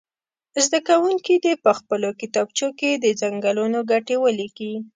[0.65, 4.73] زده کوونکي دې په خپلو کتابچو کې د څنګلونو ګټې ولیکي.